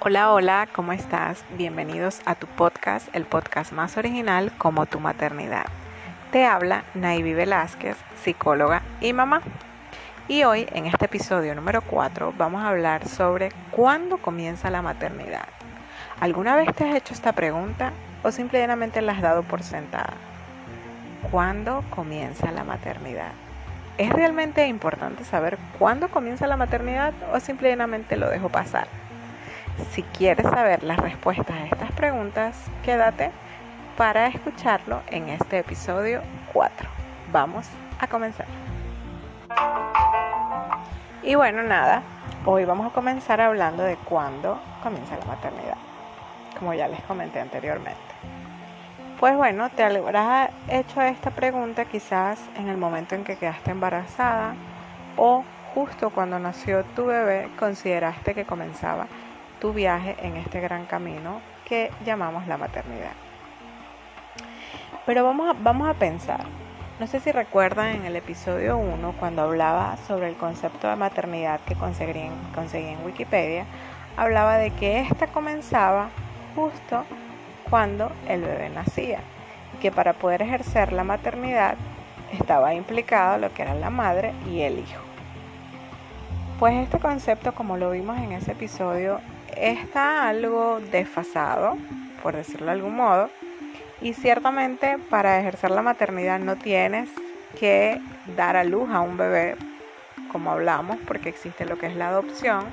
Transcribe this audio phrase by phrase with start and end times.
[0.00, 1.44] Hola, hola, ¿cómo estás?
[1.56, 5.66] Bienvenidos a tu podcast, el podcast más original como tu maternidad.
[6.30, 9.42] Te habla Naivi Velázquez, psicóloga y mamá.
[10.28, 15.48] Y hoy, en este episodio número 4, vamos a hablar sobre cuándo comienza la maternidad.
[16.20, 17.90] ¿Alguna vez te has hecho esta pregunta
[18.22, 20.14] o simplemente la has dado por sentada?
[21.32, 23.32] ¿Cuándo comienza la maternidad?
[23.98, 28.86] ¿Es realmente importante saber cuándo comienza la maternidad o simplemente lo dejo pasar?
[29.90, 33.30] Si quieres saber las respuestas a estas preguntas, quédate
[33.96, 36.20] para escucharlo en este episodio
[36.52, 36.88] 4.
[37.32, 37.66] Vamos
[37.98, 38.46] a comenzar.
[41.22, 42.02] Y bueno, nada,
[42.44, 45.76] hoy vamos a comenzar hablando de cuándo comienza la maternidad,
[46.58, 48.00] como ya les comenté anteriormente.
[49.20, 54.54] Pues bueno, te habrás hecho esta pregunta quizás en el momento en que quedaste embarazada
[55.16, 59.06] o justo cuando nació tu bebé consideraste que comenzaba
[59.60, 63.12] tu viaje en este gran camino que llamamos la maternidad.
[65.06, 66.44] Pero vamos a, vamos a pensar,
[67.00, 71.60] no sé si recuerdan en el episodio 1 cuando hablaba sobre el concepto de maternidad
[71.60, 73.64] que conseguí en, conseguí en Wikipedia,
[74.16, 76.10] hablaba de que esta comenzaba
[76.54, 77.04] justo
[77.70, 79.20] cuando el bebé nacía
[79.74, 81.76] y que para poder ejercer la maternidad
[82.32, 85.00] estaba implicado lo que era la madre y el hijo.
[86.58, 89.20] Pues este concepto, como lo vimos en ese episodio,
[89.56, 91.76] está algo desfasado,
[92.22, 93.30] por decirlo de algún modo,
[94.00, 97.08] y ciertamente para ejercer la maternidad no tienes
[97.58, 98.00] que
[98.36, 99.56] dar a luz a un bebé,
[100.30, 102.66] como hablamos, porque existe lo que es la adopción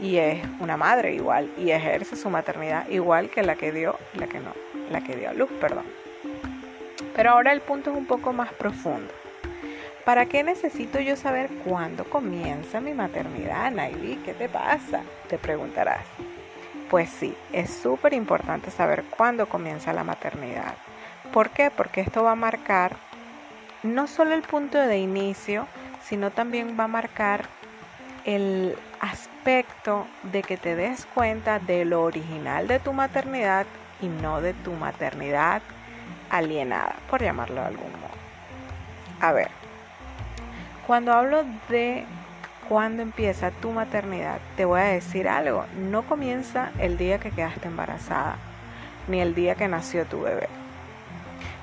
[0.00, 4.26] y es una madre igual y ejerce su maternidad igual que la que dio, la
[4.26, 4.52] que no,
[4.90, 5.84] la que dio a luz, perdón.
[7.14, 9.12] Pero ahora el punto es un poco más profundo.
[10.04, 14.16] ¿Para qué necesito yo saber cuándo comienza mi maternidad, Nayli?
[14.24, 15.02] ¿Qué te pasa?
[15.28, 16.06] Te preguntarás.
[16.88, 20.74] Pues sí, es súper importante saber cuándo comienza la maternidad.
[21.32, 21.70] ¿Por qué?
[21.70, 22.96] Porque esto va a marcar
[23.82, 25.66] no solo el punto de inicio,
[26.02, 27.44] sino también va a marcar
[28.24, 33.66] el aspecto de que te des cuenta de lo original de tu maternidad
[34.00, 35.62] y no de tu maternidad
[36.30, 38.20] alienada, por llamarlo de algún modo.
[39.20, 39.59] A ver,
[40.90, 42.04] cuando hablo de
[42.68, 45.64] cuándo empieza tu maternidad, te voy a decir algo.
[45.78, 48.38] No comienza el día que quedaste embarazada,
[49.06, 50.48] ni el día que nació tu bebé.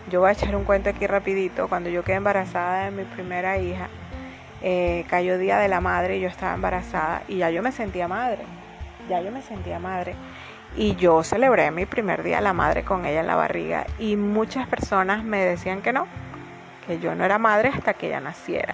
[0.10, 1.68] Yo voy a echar un cuento aquí rapidito.
[1.68, 3.90] Cuando yo quedé embarazada de mi primera hija,
[4.62, 8.08] eh, cayó Día de la Madre y yo estaba embarazada y ya yo me sentía
[8.08, 8.44] madre.
[9.10, 10.16] Ya yo me sentía madre.
[10.78, 14.16] Y yo celebré mi primer día de la madre con ella en la barriga y
[14.16, 16.08] muchas personas me decían que no,
[16.88, 18.74] que yo no era madre hasta que ella naciera.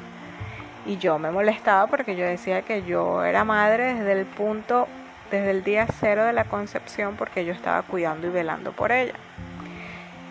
[0.86, 4.88] Y yo me molestaba porque yo decía que yo era madre desde el punto,
[5.32, 9.14] desde el día cero de la concepción porque yo estaba cuidando y velando por ella.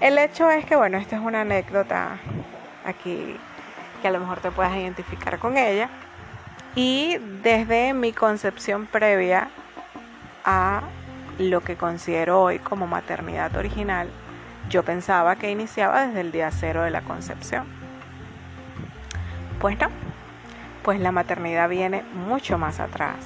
[0.00, 2.18] El hecho es que, bueno, esta es una anécdota
[2.84, 3.36] aquí
[4.02, 5.88] que a lo mejor te puedas identificar con ella.
[6.74, 9.48] Y desde mi concepción previa
[10.44, 10.82] a
[11.38, 14.08] lo que considero hoy como maternidad original,
[14.69, 17.66] yo pensaba que iniciaba desde el día cero de la concepción.
[19.60, 19.88] Pues no,
[20.82, 23.16] pues la maternidad viene mucho más atrás.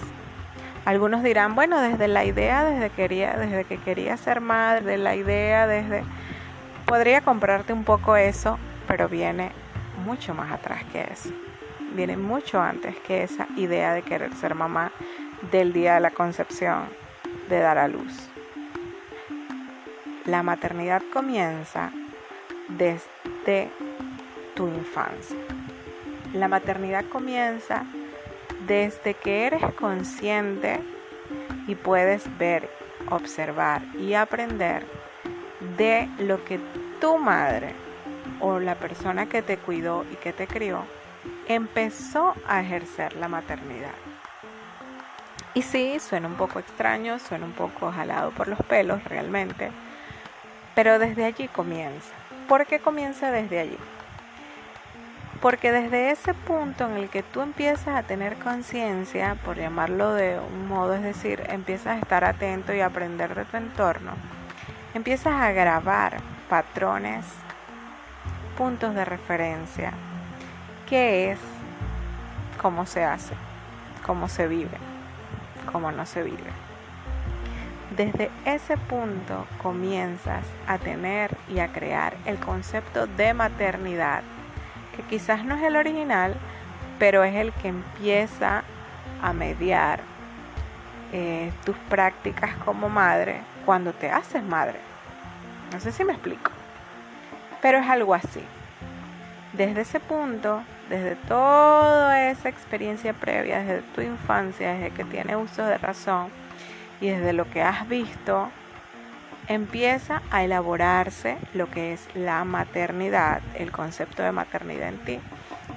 [0.85, 5.17] Algunos dirán, bueno, desde la idea, desde, quería, desde que quería ser madre, de la
[5.17, 6.05] idea, desde...
[6.85, 9.51] Podría comprarte un poco eso, pero viene
[10.05, 11.31] mucho más atrás que eso.
[11.95, 14.93] Viene mucho antes que esa idea de querer ser mamá
[15.51, 16.85] del día de la concepción,
[17.49, 18.29] de dar a luz.
[20.25, 21.91] La maternidad comienza
[22.69, 23.71] desde
[24.55, 25.56] tu infancia.
[26.37, 27.85] La maternidad comienza
[28.67, 30.81] desde que eres consciente
[31.67, 32.69] y puedes ver,
[33.09, 34.85] observar y aprender
[35.79, 36.61] de lo que
[37.01, 37.73] tu madre
[38.41, 40.85] o la persona que te cuidó y que te crió
[41.49, 43.95] empezó a ejercer la maternidad.
[45.55, 49.71] Y sí, suena un poco extraño, suena un poco jalado por los pelos realmente,
[50.75, 52.13] pero desde allí comienza.
[52.47, 53.79] ¿Por qué comienza desde allí?
[55.47, 60.41] Porque desde ese punto en el que tú empiezas a tener conciencia, por llamarlo de
[60.41, 64.11] un modo, es decir, empiezas a estar atento y aprender de tu entorno,
[64.93, 66.17] empiezas a grabar
[66.51, 67.25] patrones
[68.59, 69.93] puntos de referencia,
[70.89, 71.39] qué es,
[72.61, 73.35] cómo se hace,
[74.05, 74.79] cómo se vive,
[75.71, 76.51] cómo no se vive.
[77.97, 84.25] Desde ese punto comienzas a tener y a crear el concepto de maternidad,
[84.97, 86.35] que quizás no es el original,
[86.99, 88.65] pero es el que empieza
[89.23, 90.01] a mediar
[91.13, 94.79] eh, tus prácticas como madre cuando te haces madre.
[95.73, 96.51] No sé si me explico,
[97.61, 98.43] pero es algo así.
[99.53, 105.65] Desde ese punto, desde toda esa experiencia previa, desde tu infancia, desde que tienes uso
[105.65, 106.29] de razón
[107.01, 108.51] y desde lo que has visto,
[109.49, 115.21] empieza a elaborarse lo que es la maternidad, el concepto de maternidad en ti.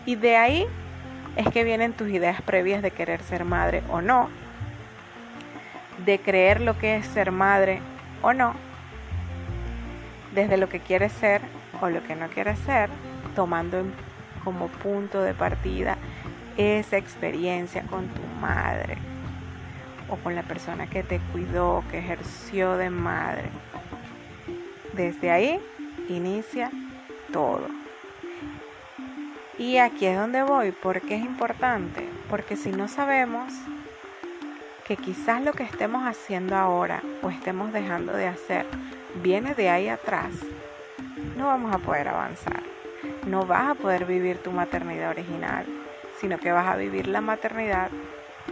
[0.05, 0.65] Y de ahí
[1.35, 4.29] es que vienen tus ideas previas de querer ser madre o no,
[6.05, 7.81] de creer lo que es ser madre
[8.21, 8.53] o no,
[10.33, 11.41] desde lo que quieres ser
[11.81, 12.89] o lo que no quieres ser,
[13.35, 13.83] tomando
[14.43, 15.97] como punto de partida
[16.57, 18.97] esa experiencia con tu madre
[20.09, 23.49] o con la persona que te cuidó, que ejerció de madre.
[24.93, 25.59] Desde ahí
[26.09, 26.71] inicia
[27.31, 27.67] todo.
[29.57, 33.53] Y aquí es donde voy, porque es importante, porque si no sabemos
[34.87, 38.65] que quizás lo que estemos haciendo ahora o estemos dejando de hacer
[39.21, 40.31] viene de ahí atrás,
[41.37, 42.63] no vamos a poder avanzar.
[43.27, 45.65] No vas a poder vivir tu maternidad original,
[46.19, 47.91] sino que vas a vivir la maternidad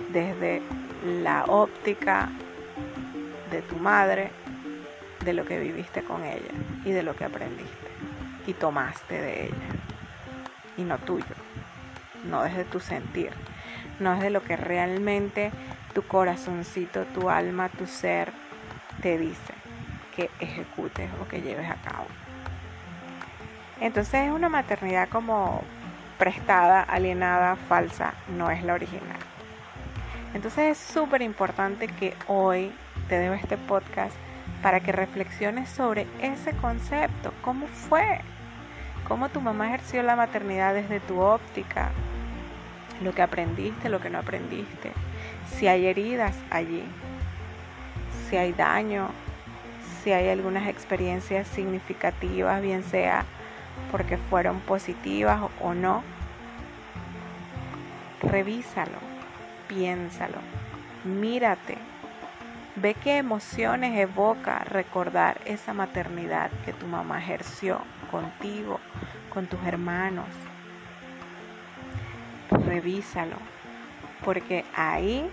[0.09, 0.61] desde
[1.05, 2.29] la óptica
[3.51, 4.31] de tu madre,
[5.23, 6.51] de lo que viviste con ella
[6.85, 7.87] y de lo que aprendiste
[8.45, 9.67] y tomaste de ella
[10.77, 11.25] y no tuyo,
[12.29, 13.31] no desde tu sentir,
[13.99, 15.51] no desde lo que realmente
[15.93, 18.31] tu corazoncito, tu alma, tu ser
[19.01, 19.53] te dice
[20.15, 22.07] que ejecutes o que lleves a cabo.
[23.79, 25.63] Entonces es una maternidad como
[26.17, 29.17] prestada, alienada, falsa, no es la original.
[30.37, 32.71] Entonces es súper importante que hoy
[33.09, 34.15] te debo este podcast
[34.61, 38.19] para que reflexiones sobre ese concepto, cómo fue,
[39.07, 41.89] cómo tu mamá ejerció la maternidad desde tu óptica,
[43.01, 44.91] lo que aprendiste, lo que no aprendiste,
[45.55, 46.83] si hay heridas allí,
[48.29, 49.09] si hay daño,
[50.03, 53.25] si hay algunas experiencias significativas, bien sea
[53.91, 56.03] porque fueron positivas o no,
[58.21, 59.06] revísalo,
[59.67, 60.39] piénsalo,
[61.03, 61.77] mírate,
[62.75, 67.79] ve qué emociones evoca recordar esa maternidad que tu mamá ejerció
[68.11, 68.79] contigo,
[69.33, 70.27] con tus hermanos.
[72.51, 73.35] Revísalo,
[74.23, 75.29] porque ahí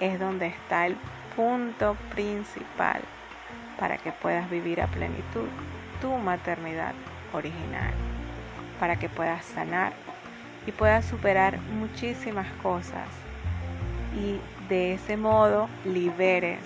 [0.00, 0.96] es donde está el
[1.36, 3.00] punto principal
[3.78, 5.48] para que puedas vivir a plenitud
[6.00, 6.94] tu maternidad
[7.32, 7.92] original,
[8.78, 9.92] para que puedas sanar
[10.66, 13.08] y puedas superar muchísimas cosas
[14.14, 16.60] y de ese modo liberes,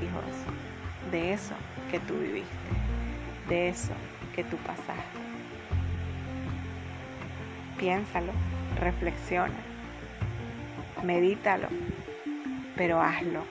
[0.00, 1.54] hijos, de eso
[1.90, 2.48] que tú viviste,
[3.48, 3.92] de eso
[4.34, 4.92] que tú pasaste.
[7.78, 8.32] Piénsalo,
[8.80, 9.54] reflexiona,
[11.02, 11.68] medítalo,
[12.76, 13.44] pero hazlo,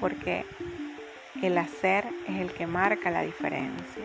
[0.00, 0.44] porque
[1.42, 4.04] el hacer es el que marca la diferencia.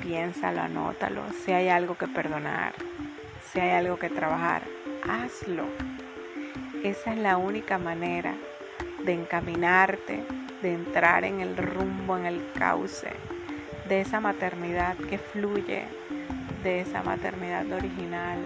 [0.00, 2.74] Piénsalo, anótalo, si hay algo que perdonar,
[3.52, 4.62] si hay algo que trabajar,
[5.08, 5.66] hazlo.
[6.84, 8.34] Esa es la única manera
[9.04, 10.24] de encaminarte,
[10.62, 13.10] de entrar en el rumbo, en el cauce
[13.88, 15.84] de esa maternidad que fluye,
[16.62, 18.38] de esa maternidad original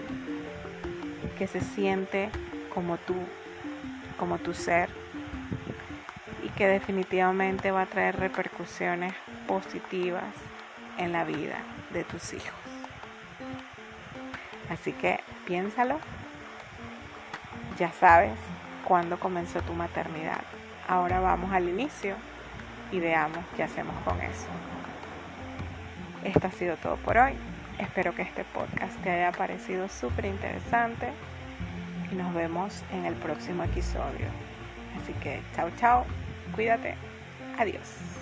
[1.38, 2.30] que se siente
[2.74, 3.14] como tú,
[4.18, 4.90] como tu ser
[6.44, 9.14] y que definitivamente va a traer repercusiones
[9.46, 10.34] positivas
[10.98, 11.58] en la vida
[11.92, 12.52] de tus hijos.
[14.68, 15.98] Así que piénsalo,
[17.80, 18.34] ya sabes
[18.86, 20.42] cuándo comenzó tu maternidad.
[20.86, 22.14] Ahora vamos al inicio
[22.92, 24.46] y veamos qué hacemos con eso.
[26.22, 27.32] Esto ha sido todo por hoy.
[27.78, 31.08] Espero que este podcast te haya parecido súper interesante
[32.12, 34.26] y nos vemos en el próximo episodio.
[35.00, 36.04] Así que chao chao,
[36.54, 36.96] cuídate,
[37.58, 38.19] adiós.